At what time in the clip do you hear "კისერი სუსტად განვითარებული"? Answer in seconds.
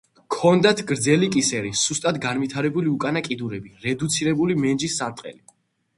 1.35-2.91